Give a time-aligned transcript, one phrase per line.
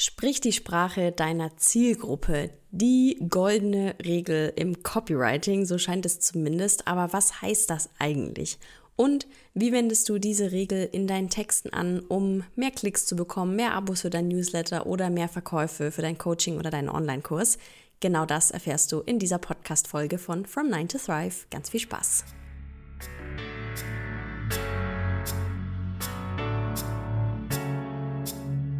[0.00, 2.50] Sprich die Sprache deiner Zielgruppe.
[2.70, 6.86] Die goldene Regel im Copywriting, so scheint es zumindest.
[6.86, 8.60] Aber was heißt das eigentlich?
[8.94, 13.56] Und wie wendest du diese Regel in deinen Texten an, um mehr Klicks zu bekommen,
[13.56, 17.58] mehr Abos für dein Newsletter oder mehr Verkäufe für dein Coaching oder deinen Online-Kurs?
[17.98, 21.46] Genau das erfährst du in dieser Podcast-Folge von From 9 to Thrive.
[21.50, 22.24] Ganz viel Spaß!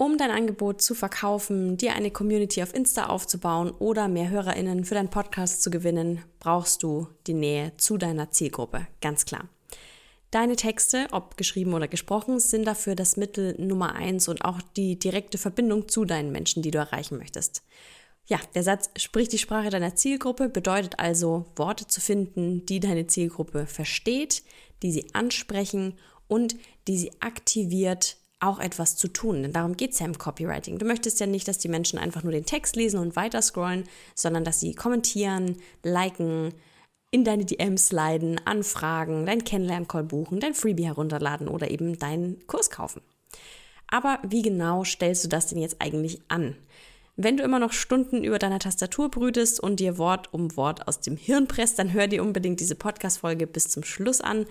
[0.00, 4.94] Um dein Angebot zu verkaufen, dir eine Community auf Insta aufzubauen oder mehr HörerInnen für
[4.94, 8.86] deinen Podcast zu gewinnen, brauchst du die Nähe zu deiner Zielgruppe.
[9.02, 9.50] Ganz klar.
[10.30, 14.98] Deine Texte, ob geschrieben oder gesprochen, sind dafür das Mittel Nummer eins und auch die
[14.98, 17.62] direkte Verbindung zu deinen Menschen, die du erreichen möchtest.
[18.26, 23.06] Ja, der Satz sprich die Sprache deiner Zielgruppe bedeutet also, Worte zu finden, die deine
[23.06, 24.44] Zielgruppe versteht,
[24.82, 26.56] die sie ansprechen und
[26.88, 29.42] die sie aktiviert auch etwas zu tun.
[29.42, 30.78] Denn darum geht es ja im Copywriting.
[30.78, 33.84] Du möchtest ja nicht, dass die Menschen einfach nur den Text lesen und weiter scrollen,
[34.14, 36.54] sondern dass sie kommentieren, liken,
[37.10, 42.70] in deine DMs sliden, anfragen, dein Kennenlern-Call buchen, dein Freebie herunterladen oder eben deinen Kurs
[42.70, 43.02] kaufen.
[43.88, 46.56] Aber wie genau stellst du das denn jetzt eigentlich an?
[47.16, 51.00] Wenn du immer noch Stunden über deiner Tastatur brütest und dir Wort um Wort aus
[51.00, 54.46] dem Hirn presst, dann hör dir unbedingt diese Podcast-Folge bis zum Schluss an,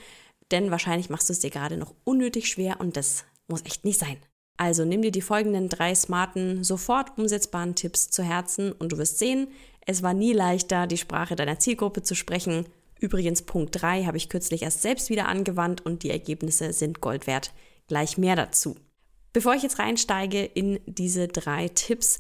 [0.52, 4.00] denn wahrscheinlich machst du es dir gerade noch unnötig schwer und das muss echt nicht
[4.00, 4.18] sein.
[4.58, 9.18] Also nimm dir die folgenden drei smarten, sofort umsetzbaren Tipps zu Herzen und du wirst
[9.18, 9.48] sehen,
[9.86, 12.66] es war nie leichter, die Sprache deiner Zielgruppe zu sprechen.
[13.00, 17.26] Übrigens Punkt 3 habe ich kürzlich erst selbst wieder angewandt und die Ergebnisse sind Gold
[17.26, 17.54] wert.
[17.88, 18.76] Gleich mehr dazu.
[19.32, 22.20] Bevor ich jetzt reinsteige in diese drei Tipps,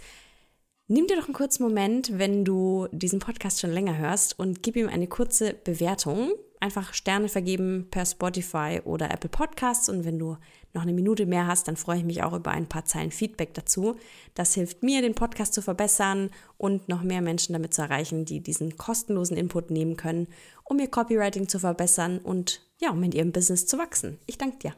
[0.88, 4.78] nimm dir doch einen kurzen Moment, wenn du diesen Podcast schon länger hörst und gib
[4.78, 9.90] ihm eine kurze Bewertung einfach Sterne vergeben per Spotify oder Apple Podcasts.
[9.90, 10.38] Und wenn du
[10.74, 13.54] noch eine Minute mehr hast, dann freue ich mich auch über ein paar Zeilen Feedback
[13.54, 13.96] dazu.
[14.36, 18.42] Das hilft mir, den Podcast zu verbessern und noch mehr Menschen damit zu erreichen, die
[18.42, 20.28] diesen kostenlosen Input nehmen können,
[20.64, 24.20] um ihr Copywriting zu verbessern und ja, um in ihrem Business zu wachsen.
[24.26, 24.76] Ich danke dir.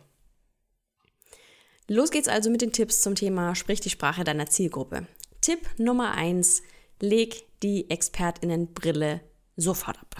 [1.88, 5.08] Los geht's also mit den Tipps zum Thema Sprich die Sprache deiner Zielgruppe.
[5.42, 6.62] Tipp Nummer eins:
[7.00, 9.22] Leg die Expertinnenbrille
[9.58, 10.16] sofort ab.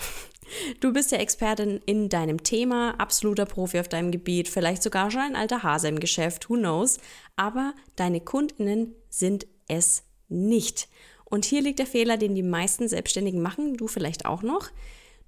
[0.80, 5.22] Du bist ja Expertin in deinem Thema, absoluter Profi auf deinem Gebiet, vielleicht sogar schon
[5.22, 6.98] ein alter Hase im Geschäft, who knows.
[7.36, 10.88] Aber deine Kundinnen sind es nicht.
[11.26, 14.70] Und hier liegt der Fehler, den die meisten Selbstständigen machen, du vielleicht auch noch.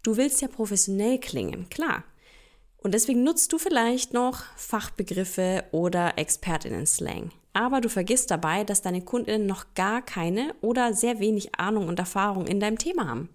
[0.01, 2.03] Du willst ja professionell klingen, klar.
[2.77, 7.31] Und deswegen nutzt du vielleicht noch Fachbegriffe oder Expertinnen-Slang.
[7.53, 11.99] Aber du vergisst dabei, dass deine Kundinnen noch gar keine oder sehr wenig Ahnung und
[11.99, 13.29] Erfahrung in deinem Thema haben.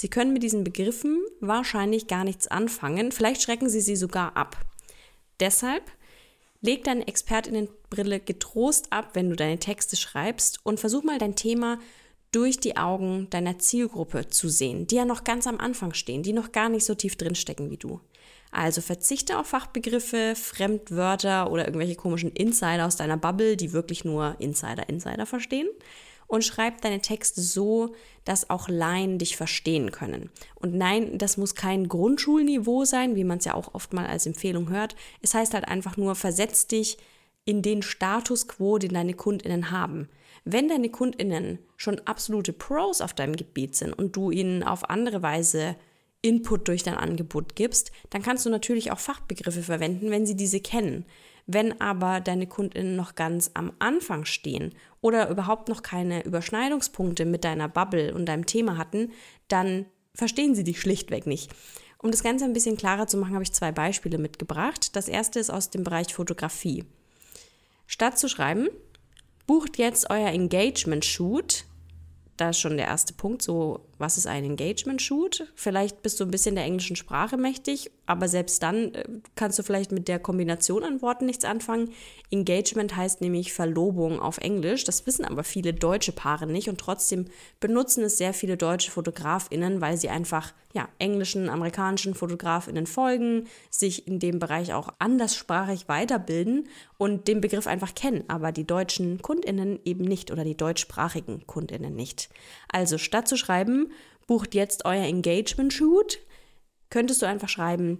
[0.00, 4.56] Sie können mit diesen Begriffen wahrscheinlich gar nichts anfangen, vielleicht schrecken sie sie sogar ab.
[5.40, 5.82] Deshalb
[6.62, 11.78] leg deine Expertinnenbrille getrost ab, wenn du deine Texte schreibst und versuch mal dein Thema
[12.32, 16.32] durch die Augen deiner Zielgruppe zu sehen, die ja noch ganz am Anfang stehen, die
[16.32, 18.00] noch gar nicht so tief drinstecken wie du.
[18.52, 24.36] Also verzichte auf Fachbegriffe, Fremdwörter oder irgendwelche komischen Insider aus deiner Bubble, die wirklich nur
[24.38, 25.68] Insider, Insider verstehen
[26.30, 27.92] und schreib deine Texte so,
[28.24, 30.30] dass auch Laien dich verstehen können.
[30.54, 34.26] Und nein, das muss kein Grundschulniveau sein, wie man es ja auch oft mal als
[34.26, 34.94] Empfehlung hört.
[35.22, 36.98] Es heißt halt einfach nur, versetz dich
[37.44, 40.08] in den Status quo, den deine Kundinnen haben.
[40.44, 45.22] Wenn deine Kundinnen schon absolute Pros auf deinem Gebiet sind und du ihnen auf andere
[45.22, 45.74] Weise
[46.22, 50.60] Input durch dein Angebot gibst, dann kannst du natürlich auch Fachbegriffe verwenden, wenn sie diese
[50.60, 51.06] kennen.
[51.46, 57.44] Wenn aber deine Kundinnen noch ganz am Anfang stehen oder überhaupt noch keine Überschneidungspunkte mit
[57.44, 59.12] deiner Bubble und deinem Thema hatten,
[59.48, 61.50] dann verstehen sie dich schlichtweg nicht.
[61.98, 64.96] Um das Ganze ein bisschen klarer zu machen, habe ich zwei Beispiele mitgebracht.
[64.96, 66.84] Das erste ist aus dem Bereich Fotografie.
[67.86, 68.68] Statt zu schreiben,
[69.46, 71.64] bucht jetzt euer Engagement-Shoot,
[72.36, 75.52] da ist schon der erste Punkt, so was ist ein Engagement-Shoot?
[75.54, 79.04] Vielleicht bist du ein bisschen der englischen Sprache mächtig, aber selbst dann äh,
[79.36, 81.90] kannst du vielleicht mit der Kombination an Worten nichts anfangen.
[82.30, 84.84] Engagement heißt nämlich Verlobung auf Englisch.
[84.84, 87.26] Das wissen aber viele deutsche Paare nicht und trotzdem
[87.60, 94.06] benutzen es sehr viele deutsche FotografInnen, weil sie einfach ja, englischen, amerikanischen FotografInnen folgen, sich
[94.06, 99.80] in dem Bereich auch anderssprachig weiterbilden und den Begriff einfach kennen, aber die deutschen KundInnen
[99.84, 102.28] eben nicht oder die deutschsprachigen KundInnen nicht.
[102.68, 103.89] Also statt zu schreiben,
[104.30, 106.20] bucht jetzt euer Engagement-Shoot,
[106.88, 107.98] könntest du einfach schreiben,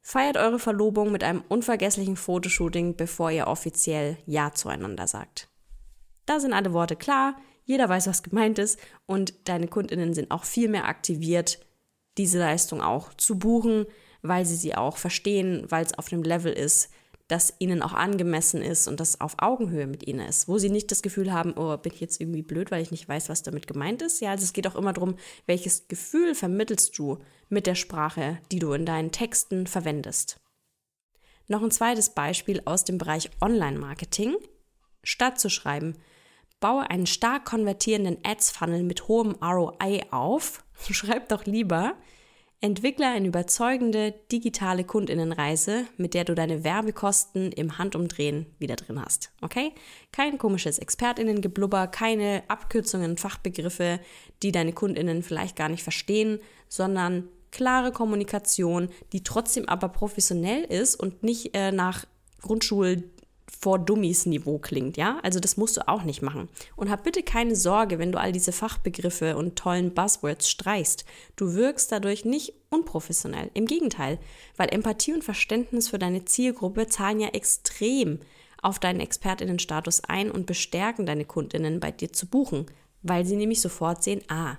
[0.00, 5.48] feiert eure Verlobung mit einem unvergesslichen Fotoshooting, bevor ihr offiziell Ja zueinander sagt.
[6.24, 7.34] Da sind alle Worte klar,
[7.64, 11.58] jeder weiß, was gemeint ist und deine KundInnen sind auch viel mehr aktiviert,
[12.16, 13.86] diese Leistung auch zu buchen,
[14.22, 16.90] weil sie sie auch verstehen, weil es auf einem Level ist,
[17.28, 20.90] das ihnen auch angemessen ist und das auf Augenhöhe mit ihnen ist, wo sie nicht
[20.90, 23.66] das Gefühl haben, oh, bin ich jetzt irgendwie blöd, weil ich nicht weiß, was damit
[23.66, 24.20] gemeint ist.
[24.20, 25.16] Ja, also es geht auch immer darum,
[25.46, 30.40] welches Gefühl vermittelst du mit der Sprache, die du in deinen Texten verwendest.
[31.48, 34.36] Noch ein zweites Beispiel aus dem Bereich Online-Marketing.
[35.02, 35.96] Statt zu schreiben,
[36.60, 41.94] baue einen stark konvertierenden Ads-Funnel mit hohem ROI auf, schreib doch lieber,
[42.64, 49.32] Entwickle eine überzeugende digitale Kundinnenreise, mit der du deine Werbekosten im Handumdrehen wieder drin hast.
[49.40, 49.72] Okay?
[50.12, 53.98] Kein komisches Expertinnengeblubber, keine Abkürzungen, Fachbegriffe,
[54.44, 56.38] die deine Kundinnen vielleicht gar nicht verstehen,
[56.68, 62.06] sondern klare Kommunikation, die trotzdem aber professionell ist und nicht äh, nach
[62.42, 63.10] Grundschul
[63.62, 65.20] vor Dummies Niveau klingt, ja?
[65.22, 66.48] Also das musst du auch nicht machen.
[66.74, 71.04] Und hab bitte keine Sorge, wenn du all diese Fachbegriffe und tollen Buzzwords streichst.
[71.36, 73.52] Du wirkst dadurch nicht unprofessionell.
[73.54, 74.18] Im Gegenteil,
[74.56, 78.18] weil Empathie und Verständnis für deine Zielgruppe zahlen ja extrem
[78.62, 82.66] auf deinen Expertinnenstatus ein und bestärken deine Kundinnen bei dir zu buchen,
[83.02, 84.56] weil sie nämlich sofort sehen, ah,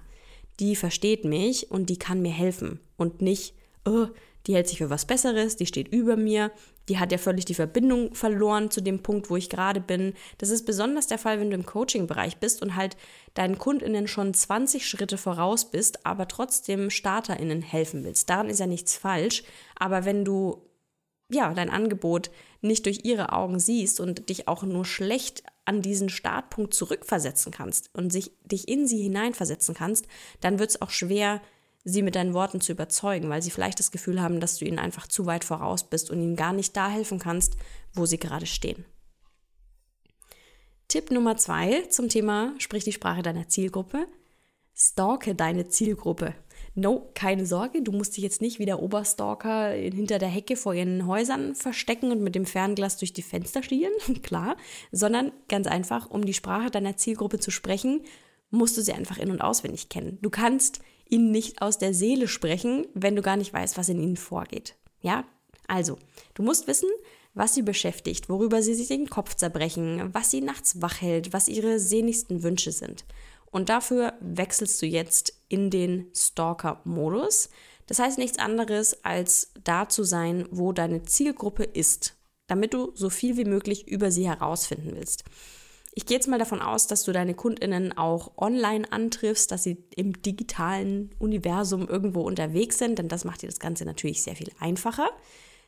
[0.62, 3.54] die versteht mich und die kann mir helfen und nicht,
[3.86, 4.08] oh,
[4.48, 6.52] die hält sich für was Besseres, die steht über mir,
[6.89, 10.13] die hat ja völlig die Verbindung verloren zu dem Punkt, wo ich gerade bin.
[10.38, 12.97] Das ist besonders der Fall, wenn du im Coaching-Bereich bist und halt
[13.33, 18.30] deinen KundInnen schon 20 Schritte voraus bist, aber trotzdem StarterInnen helfen willst.
[18.30, 19.44] Daran ist ja nichts falsch.
[19.75, 20.62] Aber wenn du
[21.33, 22.31] ja, dein Angebot
[22.62, 27.89] nicht durch ihre Augen siehst und dich auch nur schlecht an diesen Startpunkt zurückversetzen kannst
[27.94, 30.07] und sich, dich in sie hineinversetzen kannst,
[30.41, 31.41] dann wird es auch schwer,
[31.83, 34.80] sie mit deinen Worten zu überzeugen, weil sie vielleicht das Gefühl haben, dass du ihnen
[34.80, 37.56] einfach zu weit voraus bist und ihnen gar nicht da helfen kannst,
[37.94, 38.85] wo sie gerade stehen.
[40.88, 44.07] Tipp Nummer zwei zum Thema Sprich die Sprache deiner Zielgruppe.
[44.75, 46.33] Stalke deine Zielgruppe.
[46.75, 50.74] No, keine Sorge, du musst dich jetzt nicht wie der Oberstalker hinter der Hecke vor
[50.74, 53.94] ihren Häusern verstecken und mit dem Fernglas durch die Fenster schielen,
[54.24, 54.57] klar,
[54.91, 58.01] sondern ganz einfach, um die Sprache deiner Zielgruppe zu sprechen,
[58.54, 60.20] musst du sie einfach in- und auswendig kennen.
[60.22, 60.80] Du kannst
[61.10, 64.76] ihnen nicht aus der Seele sprechen, wenn du gar nicht weißt, was in ihnen vorgeht.
[65.02, 65.26] Ja?
[65.68, 65.98] Also,
[66.36, 66.90] du musst wissen,
[67.34, 71.48] was sie beschäftigt, worüber sie sich den Kopf zerbrechen, was sie nachts wach hält, was
[71.48, 73.06] ihre sehnlichsten Wünsche sind.
[73.50, 77.50] Und dafür wechselst du jetzt in den Stalker-Modus.
[77.88, 82.16] Das heißt nichts anderes, als da zu sein, wo deine Zielgruppe ist,
[82.48, 85.24] damit du so viel wie möglich über sie herausfinden willst.
[85.95, 89.78] Ich gehe jetzt mal davon aus, dass du deine Kundinnen auch online antriffst, dass sie
[89.95, 94.51] im digitalen Universum irgendwo unterwegs sind, denn das macht dir das Ganze natürlich sehr viel
[94.60, 95.10] einfacher.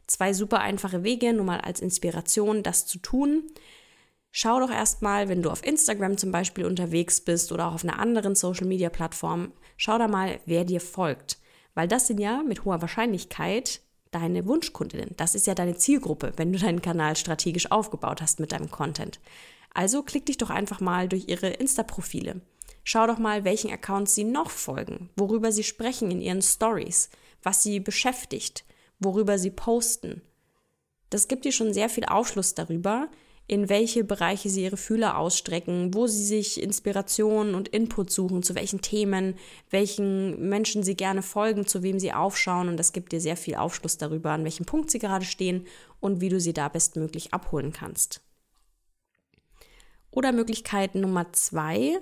[0.07, 3.43] Zwei super einfache Wege, nur mal als Inspiration, das zu tun.
[4.31, 7.99] Schau doch erstmal, wenn du auf Instagram zum Beispiel unterwegs bist oder auch auf einer
[7.99, 11.37] anderen Social-Media-Plattform, schau da mal, wer dir folgt.
[11.75, 13.81] Weil das sind ja mit hoher Wahrscheinlichkeit
[14.11, 15.13] deine Wunschkundinnen.
[15.17, 19.19] Das ist ja deine Zielgruppe, wenn du deinen Kanal strategisch aufgebaut hast mit deinem Content.
[19.75, 22.41] Also klick dich doch einfach mal durch ihre Insta-Profile.
[22.85, 27.09] Schau doch mal, welchen Accounts sie noch folgen, worüber sie sprechen in ihren Stories,
[27.43, 28.63] was sie beschäftigt,
[28.99, 30.21] worüber sie posten.
[31.09, 33.09] Das gibt dir schon sehr viel Aufschluss darüber,
[33.47, 38.55] in welche Bereiche sie ihre Fühler ausstrecken, wo sie sich Inspiration und Input suchen, zu
[38.55, 39.35] welchen Themen,
[39.69, 42.69] welchen Menschen sie gerne folgen, zu wem sie aufschauen.
[42.69, 45.67] Und das gibt dir sehr viel Aufschluss darüber, an welchem Punkt sie gerade stehen
[45.99, 48.24] und wie du sie da bestmöglich abholen kannst.
[50.15, 51.99] Oder Möglichkeit Nummer zwei,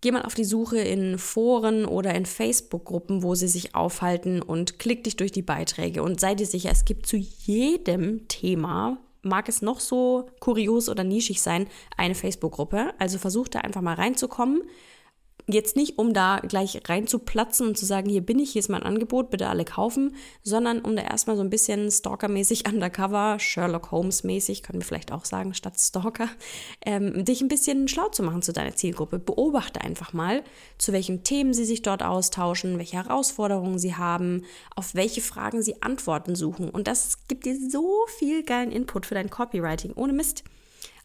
[0.00, 4.78] geh mal auf die Suche in Foren oder in Facebook-Gruppen, wo sie sich aufhalten und
[4.78, 9.48] klick dich durch die Beiträge und sei dir sicher, es gibt zu jedem Thema, mag
[9.48, 11.66] es noch so kurios oder nischig sein,
[11.96, 12.92] eine Facebook-Gruppe.
[12.98, 14.62] Also versuch da einfach mal reinzukommen.
[15.46, 18.82] Jetzt nicht, um da gleich reinzuplatzen und zu sagen, hier bin ich, hier ist mein
[18.82, 24.62] Angebot, bitte alle kaufen, sondern um da erstmal so ein bisschen Stalker-mäßig undercover, Sherlock Holmes-mäßig,
[24.62, 26.30] können wir vielleicht auch sagen, statt Stalker,
[26.86, 29.18] ähm, dich ein bisschen schlau zu machen zu deiner Zielgruppe.
[29.18, 30.42] Beobachte einfach mal,
[30.78, 35.82] zu welchen Themen sie sich dort austauschen, welche Herausforderungen sie haben, auf welche Fragen sie
[35.82, 36.70] Antworten suchen.
[36.70, 39.92] Und das gibt dir so viel geilen Input für dein Copywriting.
[39.92, 40.42] Ohne Mist.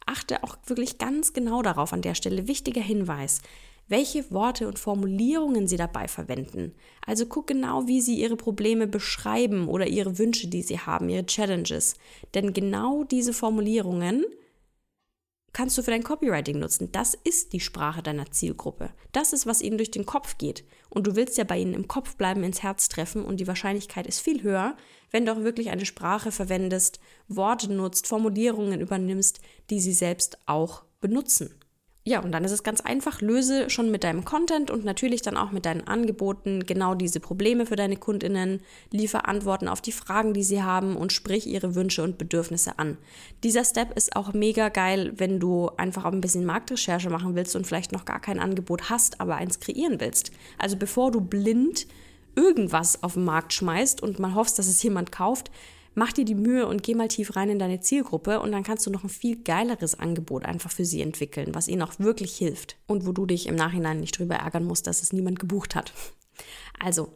[0.06, 2.48] Achte auch wirklich ganz genau darauf an der Stelle.
[2.48, 3.42] Wichtiger Hinweis
[3.90, 6.74] welche Worte und Formulierungen sie dabei verwenden.
[7.06, 11.26] Also guck genau, wie sie ihre Probleme beschreiben oder ihre Wünsche, die sie haben, ihre
[11.26, 11.96] Challenges.
[12.34, 14.24] Denn genau diese Formulierungen
[15.54, 16.92] kannst du für dein Copywriting nutzen.
[16.92, 18.92] Das ist die Sprache deiner Zielgruppe.
[19.12, 20.64] Das ist, was ihnen durch den Kopf geht.
[20.90, 24.08] Und du willst ja bei ihnen im Kopf bleiben, ins Herz treffen und die Wahrscheinlichkeit
[24.08, 24.76] ist viel höher,
[25.12, 30.84] wenn du auch wirklich eine Sprache verwendest, Worte nutzt, Formulierungen übernimmst, die sie selbst auch
[31.02, 31.56] benutzen.
[32.10, 35.38] Ja, und dann ist es ganz einfach, löse schon mit deinem Content und natürlich dann
[35.38, 40.34] auch mit deinen Angeboten genau diese Probleme für deine Kundinnen, liefer Antworten auf die Fragen,
[40.34, 42.98] die sie haben und sprich ihre Wünsche und Bedürfnisse an.
[43.44, 47.56] Dieser Step ist auch mega geil, wenn du einfach auch ein bisschen Marktrecherche machen willst
[47.56, 50.32] und vielleicht noch gar kein Angebot hast, aber eins kreieren willst.
[50.58, 51.86] Also bevor du blind
[52.36, 55.52] irgendwas auf den Markt schmeißt und mal hoffst, dass es jemand kauft,
[56.00, 58.86] mach dir die Mühe und geh mal tief rein in deine Zielgruppe und dann kannst
[58.86, 62.78] du noch ein viel geileres Angebot einfach für sie entwickeln, was ihnen auch wirklich hilft
[62.88, 65.92] und wo du dich im Nachhinein nicht drüber ärgern musst, dass es niemand gebucht hat.
[66.80, 67.10] Also,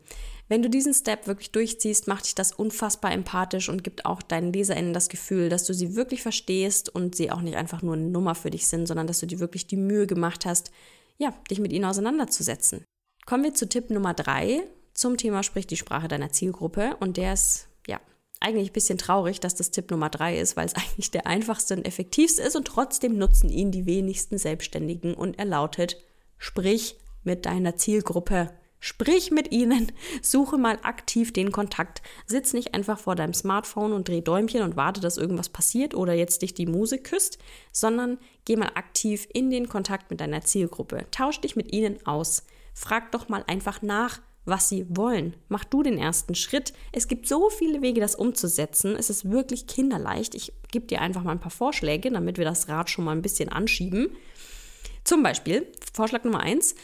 [0.49, 4.51] wenn du diesen Step wirklich durchziehst, macht dich das unfassbar empathisch und gibt auch deinen
[4.51, 8.09] LeserInnen das Gefühl, dass du sie wirklich verstehst und sie auch nicht einfach nur eine
[8.09, 10.71] Nummer für dich sind, sondern dass du dir wirklich die Mühe gemacht hast,
[11.17, 12.83] ja, dich mit ihnen auseinanderzusetzen.
[13.25, 14.63] Kommen wir zu Tipp Nummer drei
[14.93, 18.01] zum Thema Sprich die Sprache deiner Zielgruppe und der ist, ja,
[18.43, 21.75] eigentlich ein bisschen traurig, dass das Tipp Nummer drei ist, weil es eigentlich der einfachste
[21.75, 25.97] und effektivste ist und trotzdem nutzen ihn die wenigsten Selbstständigen und er lautet,
[26.37, 28.51] sprich mit deiner Zielgruppe.
[28.79, 32.01] Sprich mit ihnen, suche mal aktiv den Kontakt.
[32.25, 36.13] Sitz nicht einfach vor deinem Smartphone und dreh Däumchen und warte, dass irgendwas passiert oder
[36.13, 37.37] jetzt dich die Muse küsst,
[37.71, 41.05] sondern geh mal aktiv in den Kontakt mit deiner Zielgruppe.
[41.11, 42.43] Tausch dich mit ihnen aus.
[42.73, 45.35] Frag doch mal einfach nach, was sie wollen.
[45.47, 46.73] Mach du den ersten Schritt.
[46.91, 48.95] Es gibt so viele Wege, das umzusetzen.
[48.95, 50.35] Es ist wirklich kinderleicht.
[50.35, 53.21] Ich gebe dir einfach mal ein paar Vorschläge, damit wir das Rad schon mal ein
[53.21, 54.15] bisschen anschieben.
[55.03, 56.75] Zum Beispiel, Vorschlag Nummer eins,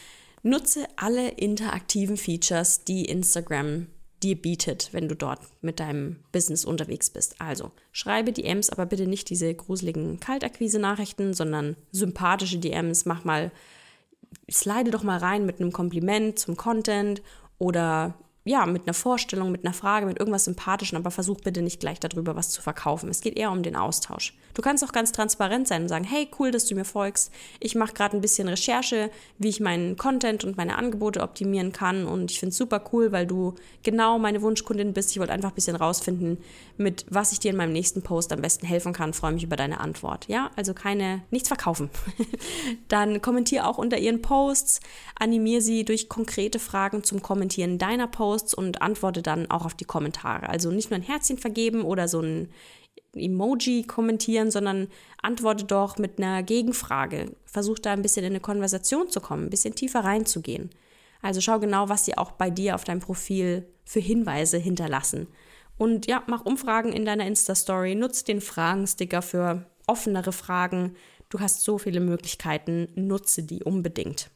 [0.44, 3.88] nutze alle interaktiven Features, die Instagram
[4.24, 7.40] dir bietet, wenn du dort mit deinem Business unterwegs bist.
[7.40, 13.06] Also schreibe DMs, aber bitte nicht diese gruseligen Kaltakquise-Nachrichten, sondern sympathische DMs.
[13.06, 13.52] Mach mal,
[14.52, 17.22] slide doch mal rein mit einem Kompliment zum Content
[17.60, 18.16] oder
[18.50, 22.00] ja, mit einer Vorstellung, mit einer Frage, mit irgendwas Sympathischen, aber versuch bitte nicht gleich
[22.00, 23.08] darüber was zu verkaufen.
[23.08, 24.36] Es geht eher um den Austausch.
[24.56, 27.32] Du kannst auch ganz transparent sein und sagen, hey, cool, dass du mir folgst.
[27.60, 32.08] Ich mache gerade ein bisschen Recherche, wie ich meinen Content und meine Angebote optimieren kann
[32.08, 33.54] und ich finde es super cool, weil du
[33.84, 35.12] genau meine Wunschkundin bist.
[35.12, 36.40] Ich wollte einfach ein bisschen rausfinden,
[36.78, 39.14] mit was ich dir in meinem nächsten Post am besten helfen kann.
[39.14, 40.28] Freue mich über deine Antwort.
[40.28, 41.92] Ja, also keine, nichts verkaufen.
[42.88, 44.80] Dann kommentiere auch unter ihren Posts,
[45.14, 49.74] animiere sie durch konkrete Fragen zum Kommentieren deiner Posts Posts und antworte dann auch auf
[49.74, 50.50] die Kommentare.
[50.50, 52.50] Also nicht nur ein Herzchen vergeben oder so ein
[53.16, 54.88] Emoji kommentieren, sondern
[55.22, 57.32] antworte doch mit einer Gegenfrage.
[57.46, 60.70] Versuch da ein bisschen in eine Konversation zu kommen, ein bisschen tiefer reinzugehen.
[61.22, 65.28] Also schau genau, was sie auch bei dir auf deinem Profil für Hinweise hinterlassen.
[65.78, 70.96] Und ja, mach Umfragen in deiner Insta-Story, nutz den Fragensticker für offenere Fragen.
[71.30, 74.30] Du hast so viele Möglichkeiten, nutze die unbedingt.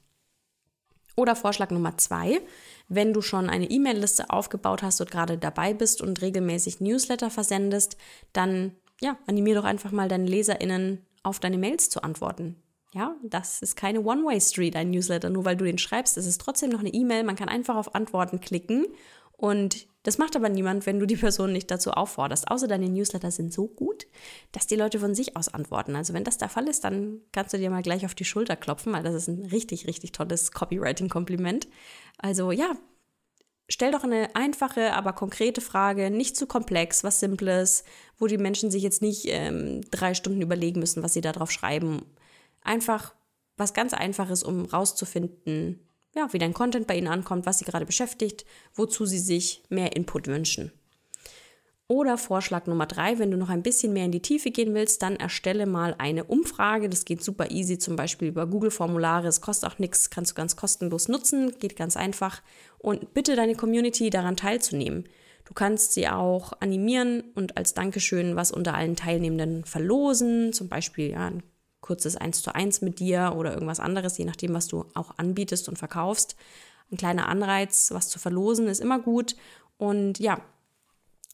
[1.15, 2.41] Oder Vorschlag Nummer zwei,
[2.87, 7.97] wenn du schon eine E-Mail-Liste aufgebaut hast und gerade dabei bist und regelmäßig Newsletter versendest,
[8.33, 12.55] dann ja, animier doch einfach mal deine LeserInnen auf deine Mails zu antworten.
[12.93, 15.29] Ja, das ist keine One-Way-Street, ein Newsletter.
[15.29, 17.23] Nur weil du den schreibst, es ist trotzdem noch eine E-Mail.
[17.23, 18.85] Man kann einfach auf Antworten klicken
[19.37, 22.51] und das macht aber niemand, wenn du die Person nicht dazu aufforderst.
[22.51, 24.05] Außer deine Newsletter sind so gut,
[24.51, 25.95] dass die Leute von sich aus antworten.
[25.95, 28.57] Also wenn das der Fall ist, dann kannst du dir mal gleich auf die Schulter
[28.57, 31.69] klopfen, weil das ist ein richtig, richtig tolles Copywriting-Kompliment.
[32.17, 32.73] Also ja,
[33.69, 37.85] stell doch eine einfache, aber konkrete Frage, nicht zu komplex, was Simples,
[38.17, 41.51] wo die Menschen sich jetzt nicht ähm, drei Stunden überlegen müssen, was sie da drauf
[41.51, 42.05] schreiben.
[42.61, 43.15] Einfach
[43.55, 45.79] was ganz Einfaches, um rauszufinden,
[46.15, 49.95] ja, wie dein Content bei ihnen ankommt, was sie gerade beschäftigt, wozu sie sich mehr
[49.95, 50.71] Input wünschen.
[51.87, 55.03] Oder Vorschlag Nummer drei, wenn du noch ein bisschen mehr in die Tiefe gehen willst,
[55.03, 56.89] dann erstelle mal eine Umfrage.
[56.89, 59.27] Das geht super easy, zum Beispiel über Google-Formulare.
[59.27, 62.41] Es kostet auch nichts, kannst du ganz kostenlos nutzen, geht ganz einfach.
[62.79, 65.03] Und bitte deine Community daran teilzunehmen.
[65.45, 71.11] Du kannst sie auch animieren und als Dankeschön was unter allen Teilnehmenden verlosen, zum Beispiel
[71.11, 71.43] ja, ein
[71.83, 75.69] kurzes 1 zu 1 mit dir oder irgendwas anderes, je nachdem, was du auch anbietest
[75.69, 76.35] und verkaufst.
[76.91, 79.35] Ein kleiner Anreiz, was zu verlosen, ist immer gut.
[79.77, 80.39] Und ja,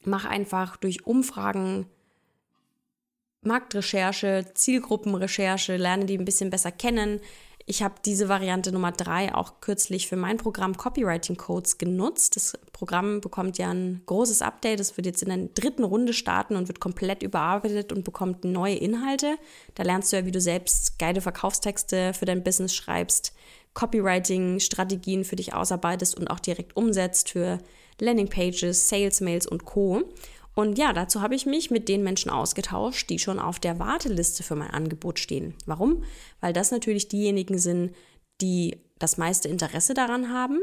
[0.04, 1.86] mach einfach durch Umfragen
[3.42, 7.22] Marktrecherche, Zielgruppenrecherche, lerne die ein bisschen besser kennen.
[7.70, 12.36] Ich habe diese Variante Nummer drei auch kürzlich für mein Programm Copywriting Codes genutzt.
[12.36, 14.80] Das Programm bekommt ja ein großes Update.
[14.80, 18.74] Das wird jetzt in der dritten Runde starten und wird komplett überarbeitet und bekommt neue
[18.74, 19.38] Inhalte.
[19.76, 23.34] Da lernst du ja, wie du selbst geile Verkaufstexte für dein Business schreibst,
[23.76, 27.60] Copywriting-Strategien für dich ausarbeitest und auch direkt umsetzt für
[28.00, 30.02] Landingpages, Sales Mails und Co.
[30.60, 34.44] Und ja, dazu habe ich mich mit den Menschen ausgetauscht, die schon auf der Warteliste
[34.44, 35.54] für mein Angebot stehen.
[35.66, 36.04] Warum?
[36.42, 37.96] Weil das natürlich diejenigen sind,
[38.42, 40.60] die das meiste Interesse daran haben,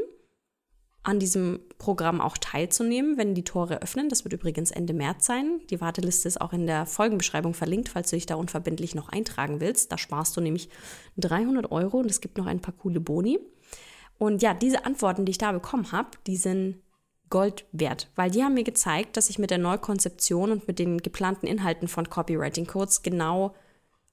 [1.01, 4.07] an diesem Programm auch teilzunehmen, wenn die Tore öffnen.
[4.07, 5.61] Das wird übrigens Ende März sein.
[5.71, 9.61] Die Warteliste ist auch in der Folgenbeschreibung verlinkt, falls du dich da unverbindlich noch eintragen
[9.61, 9.91] willst.
[9.91, 10.69] Da sparst du nämlich
[11.17, 13.39] 300 Euro und es gibt noch ein paar coole Boni.
[14.19, 16.83] Und ja, diese Antworten, die ich da bekommen habe, die sind
[17.29, 20.99] Gold wert, weil die haben mir gezeigt, dass ich mit der Neukonzeption und mit den
[20.99, 23.53] geplanten Inhalten von Copywriting Codes genau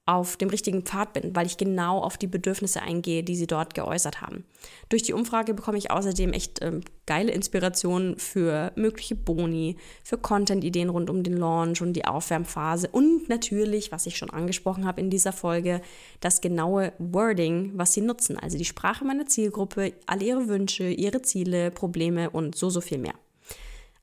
[0.05, 3.73] auf dem richtigen Pfad bin, weil ich genau auf die Bedürfnisse eingehe, die sie dort
[3.73, 4.45] geäußert haben.
[4.89, 10.89] Durch die Umfrage bekomme ich außerdem echt ähm, geile Inspirationen für mögliche Boni, für Content-Ideen
[10.89, 15.09] rund um den Launch und die Aufwärmphase und natürlich, was ich schon angesprochen habe in
[15.09, 15.81] dieser Folge,
[16.19, 21.23] das genaue Wording, was sie nutzen, also die Sprache meiner Zielgruppe, alle ihre Wünsche, ihre
[21.23, 23.15] Ziele, Probleme und so, so viel mehr.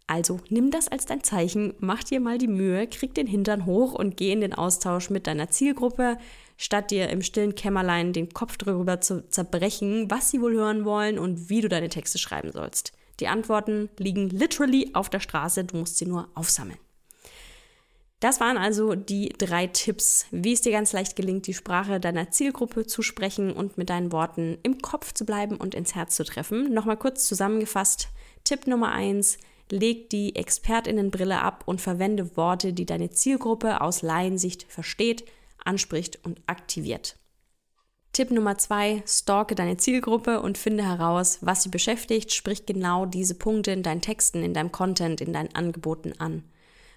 [0.07, 3.95] Also nimm das als dein Zeichen, mach dir mal die Mühe, krieg den Hintern hoch
[3.95, 6.19] und geh in den Austausch mit deiner Zielgruppe,
[6.57, 11.19] statt dir im stillen Kämmerlein den Kopf darüber zu zerbrechen, was sie wohl hören wollen
[11.19, 12.93] und wie du deine Texte schreiben sollst.
[13.21, 16.79] Die Antworten liegen literally auf der Straße, du musst sie nur aufsammeln.
[18.23, 22.31] Das waren also die drei Tipps, wie es dir ganz leicht gelingt, die Sprache deiner
[22.31, 26.23] Zielgruppe zu sprechen und mit deinen Worten im Kopf zu bleiben und ins Herz zu
[26.23, 26.73] treffen.
[26.73, 28.11] Nochmal kurz zusammengefasst.
[28.45, 29.39] Tipp Nummer eins:
[29.73, 35.25] leg die Expertinnenbrille ab und verwende Worte, die deine Zielgruppe aus Laiensicht versteht,
[35.65, 37.17] anspricht und aktiviert.
[38.13, 43.35] Tipp Nummer zwei, stalke deine Zielgruppe und finde heraus, was sie beschäftigt, sprich genau diese
[43.35, 46.45] Punkte in deinen Texten, in deinem Content, in deinen Angeboten an.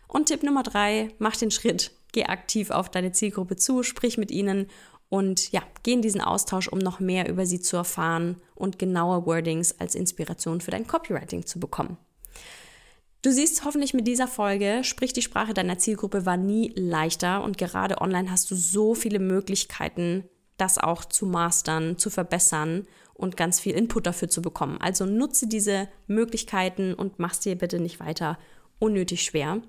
[0.09, 4.31] Und Tipp Nummer drei, mach den Schritt, geh aktiv auf deine Zielgruppe zu, sprich mit
[4.31, 4.67] ihnen
[5.07, 9.25] und ja, geh in diesen Austausch, um noch mehr über sie zu erfahren und genaue
[9.25, 11.97] Wordings als Inspiration für dein Copywriting zu bekommen.
[13.25, 17.57] Du siehst hoffentlich mit dieser Folge, sprich die Sprache deiner Zielgruppe war nie leichter und
[17.57, 23.59] gerade online hast du so viele Möglichkeiten, das auch zu mastern, zu verbessern und ganz
[23.59, 24.77] viel Input dafür zu bekommen.
[24.79, 28.37] Also nutze diese Möglichkeiten und mach's dir bitte nicht weiter
[28.77, 29.63] unnötig schwer.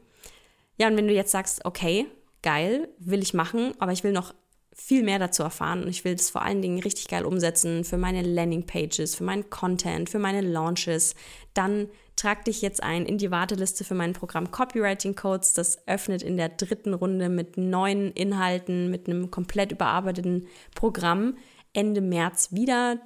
[0.77, 2.09] Ja, und wenn du jetzt sagst, okay,
[2.43, 4.35] geil, will ich machen, aber ich will noch
[4.75, 7.97] viel mehr dazu erfahren und ich will das vor allen Dingen richtig geil umsetzen für
[7.97, 11.15] meine Landingpages, für meinen Content, für meine Launches,
[11.55, 15.53] dann trag dich jetzt ein in die Warteliste für mein Programm Copywriting Codes.
[15.53, 21.37] Das öffnet in der dritten Runde mit neuen Inhalten, mit einem komplett überarbeiteten Programm
[21.73, 22.99] Ende März wieder.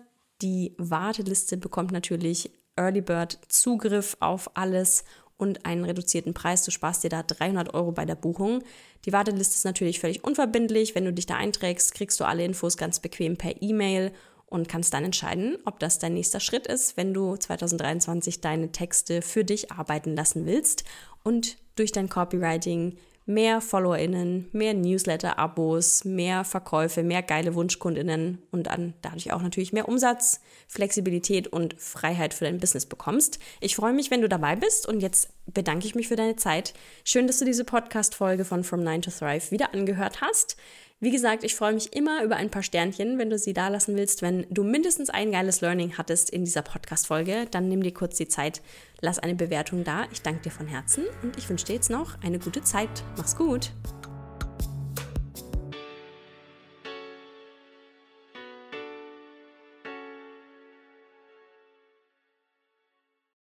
[0.43, 5.05] Die Warteliste bekommt natürlich Early Bird Zugriff auf alles
[5.37, 6.65] und einen reduzierten Preis.
[6.65, 8.63] Du sparst dir da 300 Euro bei der Buchung.
[9.07, 10.95] Die Warteliste ist natürlich völlig unverbindlich.
[10.95, 14.13] Wenn du dich da einträgst, kriegst du alle Infos ganz bequem per E-Mail
[14.51, 19.23] und kannst dann entscheiden, ob das dein nächster Schritt ist, wenn du 2023 deine Texte
[19.23, 20.85] für dich arbeiten lassen willst
[21.23, 28.95] und durch dein Copywriting mehr FollowerInnen, mehr Newsletter-Abos, mehr Verkäufe, mehr geile WunschkundInnen und dann
[29.03, 33.39] dadurch auch natürlich mehr Umsatz, Flexibilität und Freiheit für dein Business bekommst.
[33.61, 36.75] Ich freue mich, wenn du dabei bist und jetzt bedanke ich mich für deine Zeit.
[37.05, 40.57] Schön, dass du diese Podcast-Folge von From 9 to Thrive wieder angehört hast.
[41.03, 43.97] Wie gesagt, ich freue mich immer über ein paar Sternchen, wenn du sie da lassen
[43.97, 44.21] willst.
[44.21, 48.29] Wenn du mindestens ein geiles Learning hattest in dieser Podcast-Folge, dann nimm dir kurz die
[48.29, 48.61] Zeit,
[49.01, 50.05] lass eine Bewertung da.
[50.13, 53.03] Ich danke dir von Herzen und ich wünsche dir jetzt noch eine gute Zeit.
[53.17, 53.73] Mach's gut!